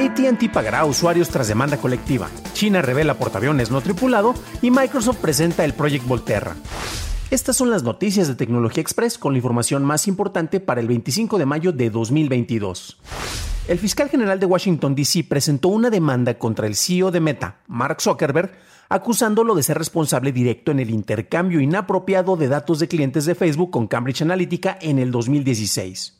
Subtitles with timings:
[0.00, 2.30] ATT pagará a usuarios tras demanda colectiva.
[2.54, 6.56] China revela portaaviones no tripulado y Microsoft presenta el Project Volterra.
[7.30, 11.38] Estas son las noticias de Tecnología Express con la información más importante para el 25
[11.38, 12.96] de mayo de 2022.
[13.68, 15.24] El fiscal general de Washington, D.C.
[15.24, 18.52] presentó una demanda contra el CEO de Meta, Mark Zuckerberg,
[18.88, 23.70] acusándolo de ser responsable directo en el intercambio inapropiado de datos de clientes de Facebook
[23.70, 26.19] con Cambridge Analytica en el 2016.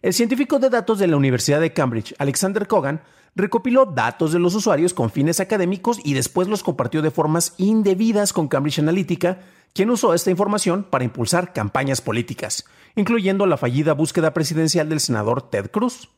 [0.00, 3.02] El científico de datos de la Universidad de Cambridge, Alexander Kogan,
[3.34, 8.32] recopiló datos de los usuarios con fines académicos y después los compartió de formas indebidas
[8.32, 9.40] con Cambridge Analytica,
[9.74, 15.42] quien usó esta información para impulsar campañas políticas, incluyendo la fallida búsqueda presidencial del senador
[15.50, 16.10] Ted Cruz.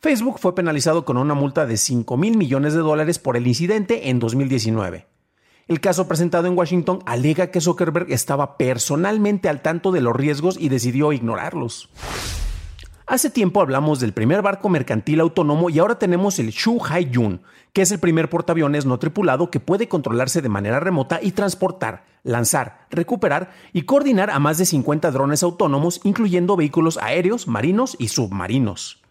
[0.00, 4.10] Facebook fue penalizado con una multa de 5 mil millones de dólares por el incidente
[4.10, 5.08] en 2019.
[5.66, 10.56] El caso presentado en Washington alega que Zuckerberg estaba personalmente al tanto de los riesgos
[10.58, 11.90] y decidió ignorarlos.
[13.10, 17.40] Hace tiempo hablamos del primer barco mercantil autónomo y ahora tenemos el Shu Haiyun,
[17.72, 22.04] que es el primer portaaviones no tripulado que puede controlarse de manera remota y transportar,
[22.22, 28.08] lanzar, recuperar y coordinar a más de 50 drones autónomos, incluyendo vehículos aéreos, marinos y
[28.08, 29.02] submarinos.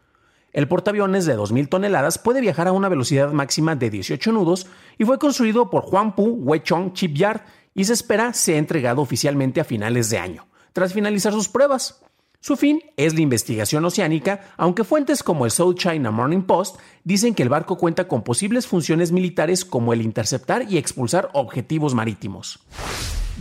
[0.53, 4.67] El portaaviones de 2.000 toneladas puede viajar a una velocidad máxima de 18 nudos
[4.99, 7.41] y fue construido por Huangpu Weichong Shipyard
[7.73, 12.03] y se espera sea entregado oficialmente a finales de año, tras finalizar sus pruebas.
[12.47, 17.35] Su fin es la investigación oceánica, aunque fuentes como el South China Morning Post dicen
[17.35, 22.61] que el barco cuenta con posibles funciones militares como el interceptar y expulsar objetivos marítimos.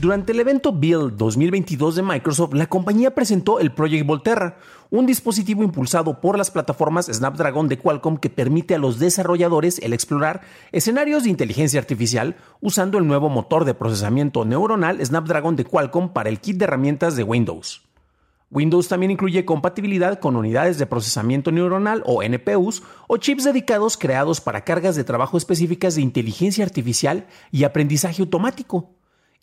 [0.01, 4.59] Durante el evento Build 2022 de Microsoft, la compañía presentó el Project Volterra,
[4.91, 9.93] un dispositivo impulsado por las plataformas Snapdragon de Qualcomm que permite a los desarrolladores el
[9.93, 10.41] explorar
[10.73, 16.29] escenarios de inteligencia artificial usando el nuevo motor de procesamiento neuronal Snapdragon de Qualcomm para
[16.29, 17.86] el kit de herramientas de Windows.
[18.51, 24.41] Windows también incluye compatibilidad con unidades de procesamiento neuronal o NPUs o chips dedicados creados
[24.41, 28.95] para cargas de trabajo específicas de inteligencia artificial y aprendizaje automático.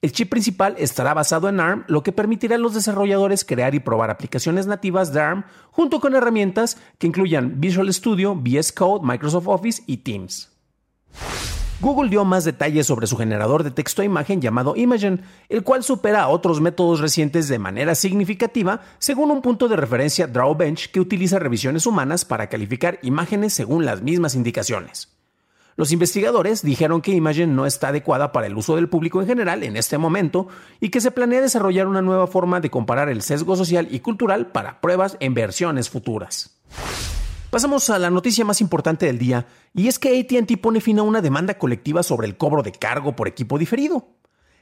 [0.02, 3.80] El chip principal estará basado en ARM, lo que permitirá a los desarrolladores crear y
[3.80, 9.48] probar aplicaciones nativas de ARM junto con herramientas que incluyan Visual Studio, VS Code, Microsoft
[9.48, 10.52] Office y Teams.
[11.84, 15.84] Google dio más detalles sobre su generador de texto e imagen llamado Imagen, el cual
[15.84, 21.02] supera a otros métodos recientes de manera significativa, según un punto de referencia Drawbench que
[21.02, 25.10] utiliza revisiones humanas para calificar imágenes según las mismas indicaciones.
[25.76, 29.62] Los investigadores dijeron que Imagen no está adecuada para el uso del público en general
[29.62, 30.48] en este momento
[30.80, 34.48] y que se planea desarrollar una nueva forma de comparar el sesgo social y cultural
[34.54, 36.62] para pruebas en versiones futuras.
[37.54, 41.04] Pasamos a la noticia más importante del día, y es que ATT pone fin a
[41.04, 44.08] una demanda colectiva sobre el cobro de cargo por equipo diferido.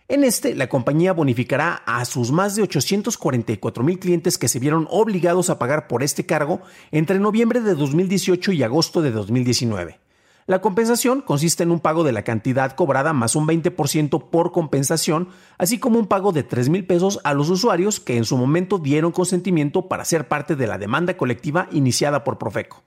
[0.09, 4.89] En este, la compañía bonificará a sus más de 844 mil clientes que se vieron
[4.89, 6.59] obligados a pagar por este cargo
[6.91, 10.01] entre noviembre de 2018 y agosto de 2019.
[10.47, 15.29] La compensación consiste en un pago de la cantidad cobrada más un 20% por compensación,
[15.57, 18.79] así como un pago de 3 mil pesos a los usuarios que en su momento
[18.79, 22.83] dieron consentimiento para ser parte de la demanda colectiva iniciada por Profeco.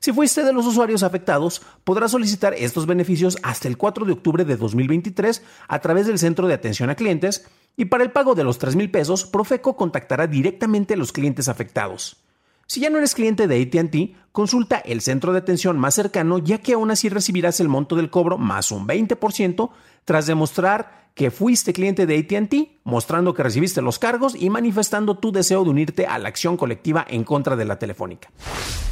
[0.00, 4.44] Si fuiste de los usuarios afectados, podrás solicitar estos beneficios hasta el 4 de octubre
[4.44, 8.44] de 2023 a través del Centro de Atención a Clientes y para el pago de
[8.44, 12.16] los 3 mil pesos, Profeco contactará directamente a los clientes afectados.
[12.70, 16.58] Si ya no eres cliente de ATT, consulta el centro de atención más cercano ya
[16.58, 19.70] que aún así recibirás el monto del cobro más un 20%
[20.04, 25.30] tras demostrar que fuiste cliente de ATT, mostrando que recibiste los cargos y manifestando tu
[25.30, 28.30] deseo de unirte a la acción colectiva en contra de la telefónica.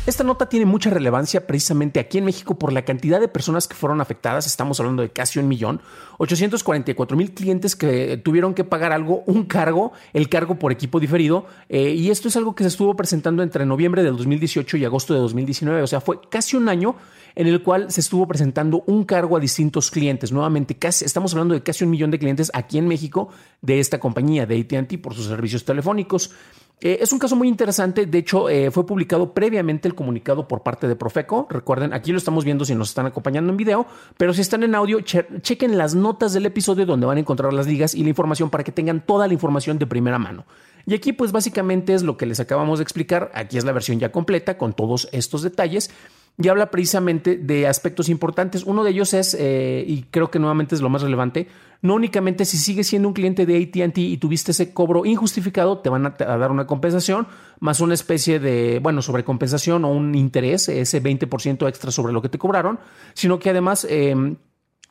[0.07, 3.75] Esta nota tiene mucha relevancia precisamente aquí en México por la cantidad de personas que
[3.75, 5.81] fueron afectadas, estamos hablando de casi un millón,
[6.19, 11.47] 844 mil clientes que tuvieron que pagar algo, un cargo, el cargo por equipo diferido,
[11.69, 15.15] eh, y esto es algo que se estuvo presentando entre noviembre del 2018 y agosto
[15.15, 16.97] de 2019, o sea, fue casi un año
[17.37, 20.33] en el cual se estuvo presentando un cargo a distintos clientes.
[20.33, 23.29] Nuevamente, casi, estamos hablando de casi un millón de clientes aquí en México
[23.61, 26.31] de esta compañía, de ATT, por sus servicios telefónicos.
[26.79, 30.63] Eh, es un caso muy interesante, de hecho eh, fue publicado previamente el comunicado por
[30.63, 33.87] parte de Profeco, recuerden, aquí lo estamos viendo si nos están acompañando en video,
[34.19, 37.67] pero si están en audio, chequen las notas del episodio donde van a encontrar las
[37.67, 40.45] ligas y la información para que tengan toda la información de primera mano.
[40.85, 43.99] Y aquí pues básicamente es lo que les acabamos de explicar, aquí es la versión
[43.99, 45.91] ya completa con todos estos detalles
[46.39, 48.65] y habla precisamente de aspectos importantes.
[48.65, 51.49] Uno de ellos es, eh, y creo que nuevamente es lo más relevante,
[51.83, 55.89] no únicamente si sigues siendo un cliente de ATT y tuviste ese cobro injustificado, te
[55.89, 57.27] van a, dar una compensación,
[57.61, 62.29] más una especie de, bueno, sobrecompensación o un interés, ese 20% extra sobre lo que
[62.29, 62.79] te cobraron,
[63.15, 63.87] sino que además...
[63.89, 64.37] Eh,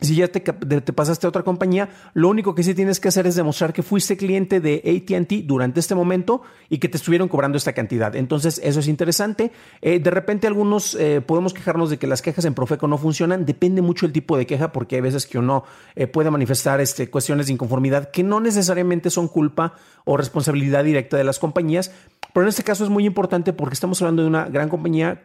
[0.02, 3.36] si ya te, pasaste a otra compañía, lo único que sí tienes que hacer es
[3.36, 7.72] demostrar que fuiste cliente de ATT durante este momento y que te estuvieron cobrando esta
[7.72, 8.14] cantidad.
[8.16, 9.52] Entonces, eso es interesante.
[9.82, 13.46] Eh, de repente, algunos eh, podemos quejarnos de que las quejas en Profeco no funcionan.
[13.46, 15.64] Depende mucho el tipo de queja, porque hay veces que uno
[15.96, 21.16] eh, puede manifestar este, cuestiones de inconformidad que no necesariamente son culpa o responsabilidad directa
[21.16, 21.92] de las compañías,
[22.34, 25.22] pero en este caso es muy importante porque estamos hablando de una gran compañía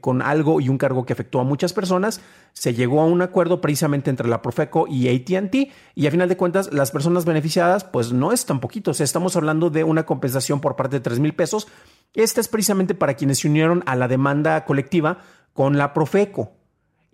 [0.00, 2.20] con algo y un cargo que afectó a muchas personas.
[2.52, 5.54] Se llegó a un acuerdo precisamente entre la Profeco y ATT
[5.94, 8.92] y a final de cuentas las personas beneficiadas pues no es tan poquito.
[8.92, 11.66] O sea, estamos hablando de una compensación por parte de 3 mil pesos.
[12.14, 15.18] Esta es precisamente para quienes se unieron a la demanda colectiva
[15.52, 16.61] con la Profeco.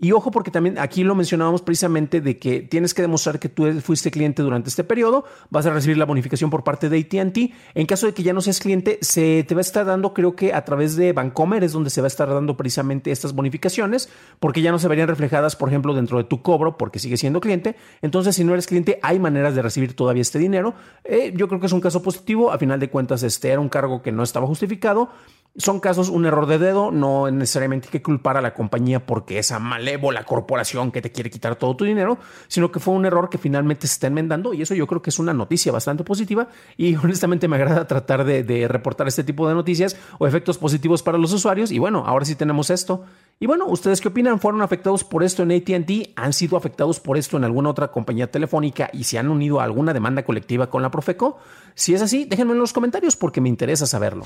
[0.00, 3.69] Y ojo porque también aquí lo mencionábamos precisamente de que tienes que demostrar que tú
[3.81, 7.53] fuiste cliente durante este periodo, vas a recibir la bonificación por parte de ATT.
[7.75, 10.37] En caso de que ya no seas cliente, se te va a estar dando, creo
[10.37, 14.09] que a través de Bancomer es donde se va a estar dando precisamente estas bonificaciones,
[14.39, 17.41] porque ya no se verían reflejadas, por ejemplo, dentro de tu cobro, porque sigues siendo
[17.41, 17.75] cliente.
[18.00, 20.75] Entonces, si no eres cliente, hay maneras de recibir todavía este dinero.
[21.03, 22.53] Eh, yo creo que es un caso positivo.
[22.53, 25.11] A final de cuentas, este era un cargo que no estaba justificado.
[25.56, 29.39] Son casos, un error de dedo, no necesariamente hay que culpar a la compañía porque
[29.39, 33.29] esa malévola corporación que te quiere quitar todo tu dinero, sino que fue un error
[33.29, 36.49] que finalmente se está enmendando y eso yo creo que es una noticia bastante positiva
[36.77, 41.03] y honestamente me agrada tratar de, de reportar este tipo de noticias o efectos positivos
[41.03, 43.05] para los usuarios y bueno, ahora sí tenemos esto.
[43.40, 44.40] Y bueno, ¿ustedes qué opinan?
[44.40, 46.11] ¿Fueron afectados por esto en ATT?
[46.17, 49.64] ¿Han sido afectados por esto en alguna otra compañía telefónica y se han unido a
[49.64, 51.38] alguna demanda colectiva con la Profeco?
[51.76, 54.25] Si es así, déjenme en los comentarios porque me interesa saberlo.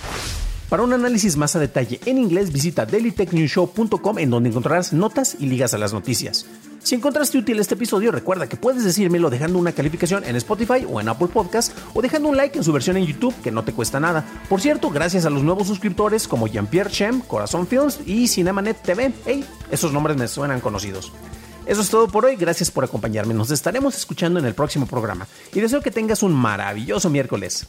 [0.70, 5.44] Para un análisis más a detalle en inglés, visita dailytechnewshow.com en donde encontrarás notas y
[5.44, 6.46] ligas a las noticias.
[6.82, 11.00] Si encontraste útil este episodio, recuerda que puedes decírmelo dejando una calificación en Spotify o
[11.00, 13.72] en Apple Podcast o dejando un like en su versión en YouTube que no te
[13.72, 14.24] cuesta nada.
[14.48, 19.12] Por cierto, gracias a los nuevos suscriptores como Jean-Pierre Chem, Corazón Films y Cinemanet TV.
[19.24, 21.12] Hey, esos nombres me suenan conocidos.
[21.66, 23.32] Eso es todo por hoy, gracias por acompañarme.
[23.32, 27.68] Nos estaremos escuchando en el próximo programa y deseo que tengas un maravilloso miércoles.